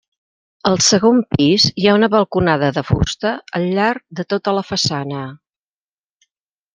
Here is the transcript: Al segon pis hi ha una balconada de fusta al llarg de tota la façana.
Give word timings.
Al 0.67 0.79
segon 0.83 1.19
pis 1.33 1.65
hi 1.81 1.83
ha 1.91 1.97
una 1.97 2.07
balconada 2.13 2.69
de 2.77 2.83
fusta 2.87 3.33
al 3.59 3.67
llarg 3.75 4.05
de 4.21 4.25
tota 4.35 4.55
la 4.61 4.65
façana. 4.71 5.21